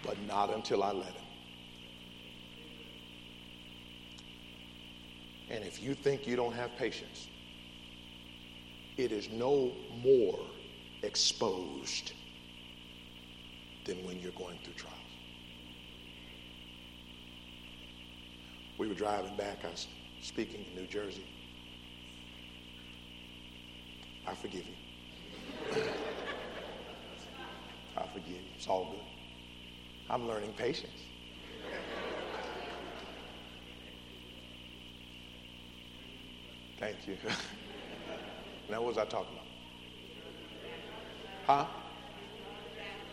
[0.04, 1.19] But not until I let Him.
[5.50, 7.28] And if you think you don't have patience,
[8.96, 10.38] it is no more
[11.02, 12.12] exposed
[13.84, 14.96] than when you're going through trials.
[18.78, 19.88] We were driving back, I was
[20.22, 21.24] speaking in New Jersey.
[24.26, 25.76] I forgive you.
[27.96, 28.42] I forgive you.
[28.56, 30.14] It's all good.
[30.14, 31.09] I'm learning patience.
[36.80, 37.16] Thank you.
[38.70, 39.34] now, what was I talking
[41.46, 41.66] about?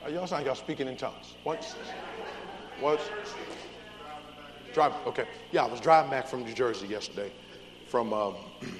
[0.05, 0.09] Huh?
[0.09, 1.33] Y'all sound like y'all speaking in tongues.
[1.43, 1.75] Once?
[2.79, 3.01] What?
[4.73, 4.97] Driving.
[5.05, 5.25] Okay.
[5.51, 7.29] Yeah, I was driving back from New Jersey yesterday,
[7.87, 8.35] from, um,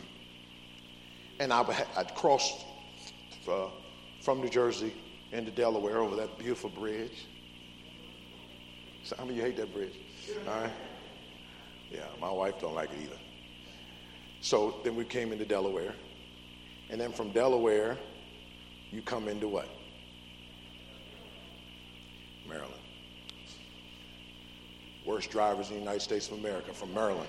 [1.41, 2.65] and I I'd crossed
[3.49, 3.65] uh,
[4.21, 4.93] from New Jersey
[5.33, 7.25] into Delaware over that beautiful bridge.
[9.03, 9.95] Some of you hate that bridge.
[10.47, 10.71] All right.
[11.91, 13.17] Yeah, my wife don't like it either.
[14.47, 15.93] So then we came into Delaware.
[16.89, 17.97] And then from Delaware,
[18.93, 19.67] you come into what?
[22.47, 22.71] Maryland.
[25.05, 27.27] Worst drivers in the United States of America from Maryland.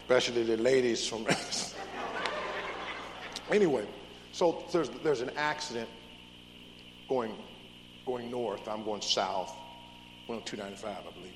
[0.00, 1.28] Especially the ladies from.
[3.52, 3.86] anyway,
[4.32, 5.88] so there's, there's an accident
[7.08, 7.36] going,
[8.04, 8.66] going north.
[8.66, 9.54] I'm going south.
[10.28, 11.32] On 295, I believe.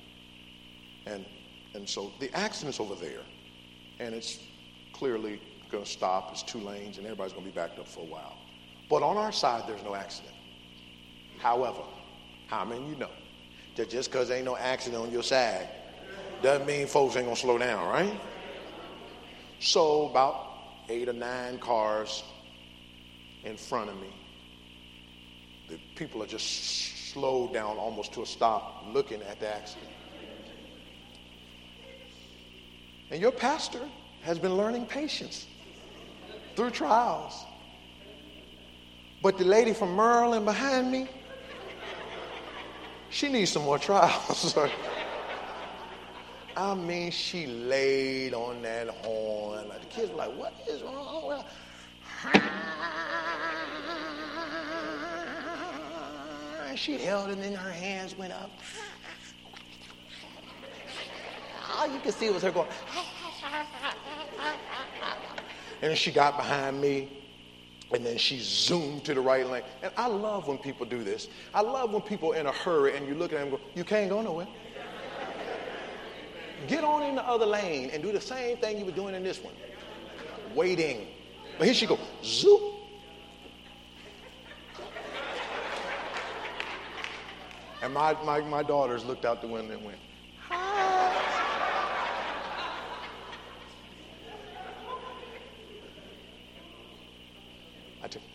[1.05, 1.25] And
[1.73, 3.21] and so the accident's over there,
[3.99, 4.39] and it's
[4.93, 5.39] clearly
[5.71, 6.31] going to stop.
[6.31, 8.37] It's two lanes, and everybody's going to be backed up for a while.
[8.89, 10.33] But on our side, there's no accident.
[11.39, 11.83] However,
[12.47, 13.09] how many you know
[13.75, 15.67] that just because there ain't no accident on your side
[16.41, 18.19] doesn't mean folks ain't going to slow down, right?
[19.59, 20.47] So about
[20.89, 22.23] eight or nine cars
[23.43, 24.09] in front of me.
[25.69, 29.89] The people are just slowed down almost to a stop looking at the accident.
[33.11, 33.81] And your pastor
[34.21, 35.45] has been learning patience
[36.55, 37.45] through trials.
[39.21, 41.07] But the lady from Maryland behind me,
[43.09, 44.57] she needs some more trials.
[46.55, 49.67] I mean, she laid on that horn.
[49.67, 51.05] The kids were like, what is wrong?
[51.09, 51.45] Oh, well,
[56.75, 58.51] she held it, and then her hands went up
[61.71, 62.69] all you could see was her going.
[65.81, 67.21] and she got behind me
[67.93, 69.63] and then she zoomed to the right lane.
[69.83, 71.27] And I love when people do this.
[71.53, 73.59] I love when people are in a hurry and you look at them and go,
[73.75, 74.47] you can't go nowhere.
[76.67, 79.23] Get on in the other lane and do the same thing you were doing in
[79.23, 79.53] this one.
[80.55, 81.07] Waiting.
[81.57, 82.61] But here she go, zoop.
[87.81, 89.97] And my, my, my daughters looked out the window and went,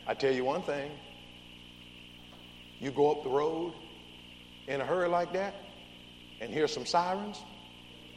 [0.07, 0.91] I, tell you one thing
[2.81, 3.73] you go up the road
[4.69, 5.55] in a hurry like that
[6.41, 7.43] and hear some sirens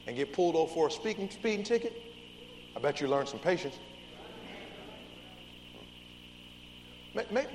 [0.08, 1.94] and get pulled over for a speeding, speeding ticket,
[2.76, 3.78] I bet you learn some patience.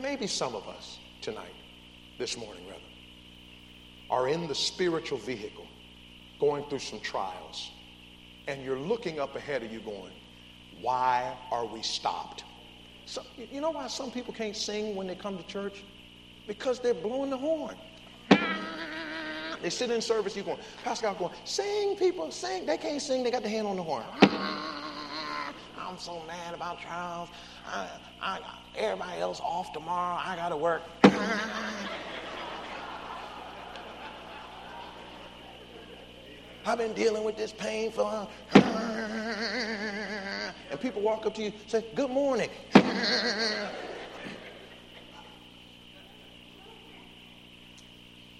[0.00, 1.54] Maybe some of us tonight,
[2.18, 2.80] this morning rather,
[4.10, 5.66] are in the spiritual vehicle
[6.38, 7.70] going through some trials,
[8.46, 10.12] and you're looking up ahead of you going,
[10.80, 12.44] Why are we stopped?
[13.06, 15.84] So, you know why some people can't sing when they come to church?
[16.46, 17.76] Because they're blowing the horn.
[19.60, 22.66] They sit in service, you're going, Pastor God going, sing, people, sing.
[22.66, 24.04] They can't sing, they got the hand on the horn.
[25.78, 27.30] I'm so mad about trials.
[27.66, 27.88] I,
[28.20, 28.40] I,
[28.74, 30.18] everybody else off tomorrow.
[30.22, 30.82] I got to work.
[36.66, 38.26] I've been dealing with this pain for.
[40.74, 42.50] And people walk up to you and say, Good morning.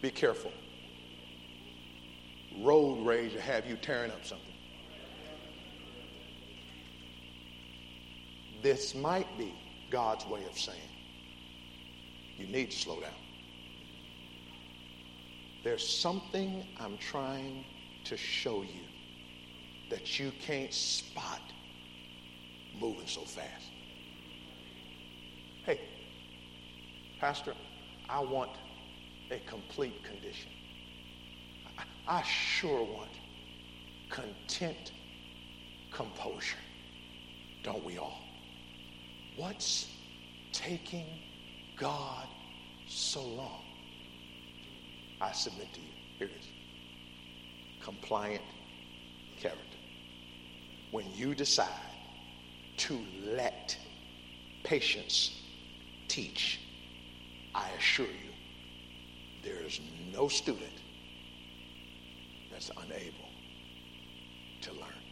[0.03, 0.51] Be careful.
[2.57, 4.53] Road rage will have you tearing up something.
[8.62, 9.53] This might be
[9.91, 10.80] God's way of saying,
[12.37, 13.12] You need to slow down.
[15.62, 17.64] There's something I'm trying
[18.03, 18.82] to show you
[19.89, 21.53] that you can't spot
[22.80, 23.70] moving so fast.
[25.64, 25.80] Hey,
[27.20, 27.54] Pastor,
[28.08, 28.50] I want
[29.30, 30.50] a complete condition.
[31.78, 33.10] I, I sure want
[34.10, 34.92] content
[35.90, 36.58] composure.
[37.62, 38.20] Don't we all?
[39.36, 39.90] What's
[40.52, 41.06] taking
[41.76, 42.26] God
[42.86, 43.62] so long?
[45.20, 45.86] I submit to you.
[46.18, 46.48] Here it is
[47.84, 48.42] compliant
[49.36, 49.78] character.
[50.90, 51.68] When you decide
[52.76, 53.76] to let
[54.62, 55.42] patience
[56.08, 56.60] teach,
[57.54, 58.32] I assure you,
[59.42, 59.80] there is
[60.12, 60.72] no student
[62.50, 63.28] that's unable
[64.62, 65.04] to learn.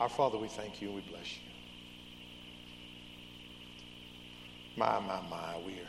[0.00, 1.42] Our Father, we thank you and we bless you.
[4.76, 5.88] My, my, my, we're,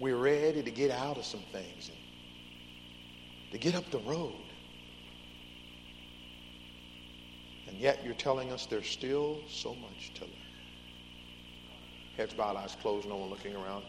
[0.00, 1.98] we're ready to get out of some things and
[3.52, 4.45] to get up the road.
[7.66, 10.32] And yet you're telling us there's still so much to learn.
[12.16, 13.84] Heads bowed, eyes closed, no one looking around.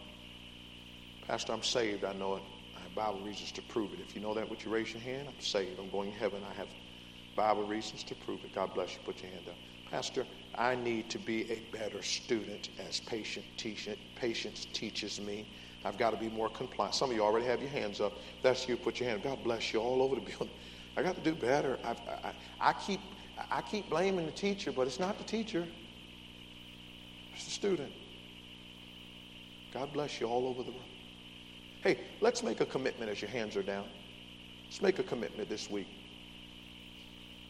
[1.26, 2.04] Pastor, I'm saved.
[2.04, 2.42] I know it.
[2.76, 4.00] I have Bible reasons to prove it.
[4.00, 5.28] If you know that, would you raise your hand?
[5.28, 5.78] I'm saved.
[5.78, 6.42] I'm going to heaven.
[6.48, 6.68] I have
[7.34, 8.52] Bible reasons to prove it.
[8.52, 9.00] God bless you.
[9.04, 9.58] Put your hand up.
[9.90, 15.46] Pastor, I need to be a better student as patient teach, patience teaches me.
[15.84, 16.94] I've got to be more compliant.
[16.94, 18.18] Some of you already have your hands up.
[18.42, 18.76] that's you.
[18.76, 19.22] Put your hand.
[19.22, 20.50] God bless you all over the building.
[20.96, 21.78] I got to do better.
[21.84, 23.00] I, I, I, keep,
[23.50, 25.66] I keep blaming the teacher, but it's not the teacher.
[27.34, 27.92] It's the student.
[29.72, 30.80] God bless you all over the room.
[31.82, 33.84] Hey, let's make a commitment as your hands are down.
[34.66, 35.86] Let's make a commitment this week.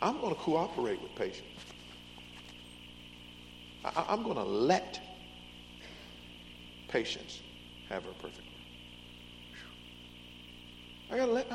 [0.02, 1.48] I'm going to cooperate with patience.
[3.84, 5.00] I, I'm going to let
[6.88, 7.40] patience
[7.88, 8.48] have her perfect
[11.10, 11.50] I gotta let.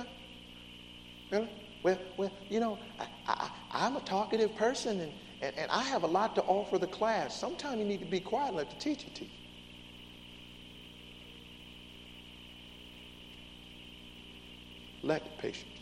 [1.30, 1.48] Really?
[1.84, 6.04] Well, well, you know, I, I, am a talkative person, and, and, and I have
[6.04, 7.40] a lot to offer the class.
[7.40, 9.30] Sometimes you need to be quiet and let the teacher teach.
[15.02, 15.80] Let patience.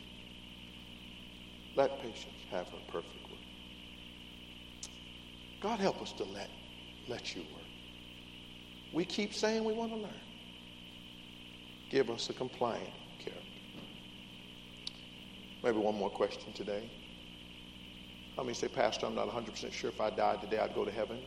[1.76, 3.40] Let patience have her perfect work.
[5.60, 6.50] God help us to let
[7.08, 7.62] let you work.
[8.92, 10.22] We keep saying we want to learn
[11.92, 13.62] give us a compliant character.
[15.62, 16.90] Maybe one more question today.
[18.36, 20.92] How many say, Pastor, I'm not 100% sure if I died today I'd go to
[20.92, 21.20] heaven,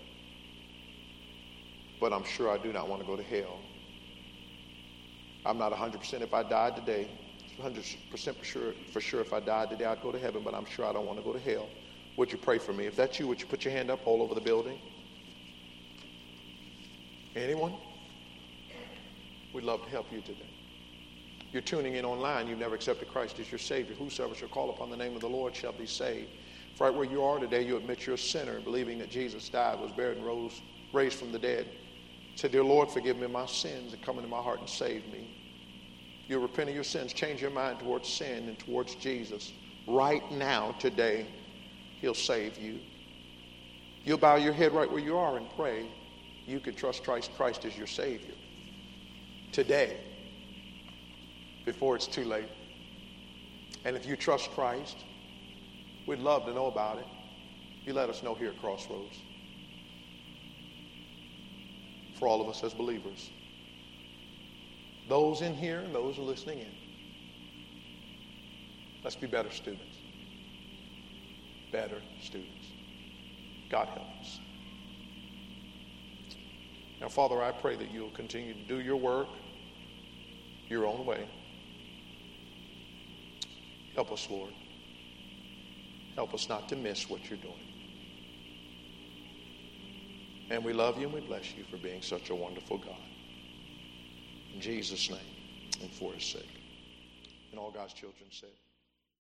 [2.00, 3.58] but I'm sure I do not want to go to hell.
[5.44, 7.06] I'm not 100% if I died today,
[7.60, 10.64] 100% for sure, for sure if I died today I'd go to heaven, but I'm
[10.64, 11.68] sure I don't want to go to hell.
[12.16, 12.86] Would you pray for me?
[12.86, 14.80] If that's you, would you put your hand up all over the building?
[17.36, 17.74] Anyone?
[19.52, 20.46] We'd love to help you today
[21.54, 23.94] you're tuning in online, you've never accepted Christ as your Savior.
[23.94, 26.28] Whosoever shall call upon the name of the Lord shall be saved.
[26.74, 29.78] If right where you are today, you admit you're a sinner, believing that Jesus died,
[29.78, 30.60] was buried, and rose,
[30.92, 31.68] raised from the dead.
[32.34, 35.20] Say, Dear Lord, forgive me my sins and come into my heart and save me.
[36.26, 39.52] You'll repent of your sins, change your mind towards sin and towards Jesus.
[39.86, 41.26] Right now, today,
[42.00, 42.80] He'll save you.
[44.04, 45.84] You'll bow your head right where you are and pray.
[46.44, 47.30] You can trust Christ.
[47.36, 48.34] Christ is your Savior.
[49.52, 49.96] Today,
[51.64, 52.48] before it's too late.
[53.84, 55.04] And if you trust Christ,
[56.06, 57.06] we'd love to know about it.
[57.84, 59.18] You let us know here at Crossroads.
[62.18, 63.30] For all of us as believers.
[65.08, 66.72] Those in here and those are listening in.
[69.02, 69.98] Let's be better students.
[71.72, 72.68] Better students.
[73.70, 74.40] God help us.
[77.00, 79.28] Now, Father, I pray that you'll continue to do your work
[80.68, 81.26] your own way.
[83.94, 84.52] Help us, Lord.
[86.16, 87.54] Help us not to miss what you're doing.
[90.50, 92.94] And we love you and we bless you for being such a wonderful God.
[94.52, 95.18] In Jesus' name
[95.80, 96.60] and for his sake.
[97.50, 98.50] And all God's children said,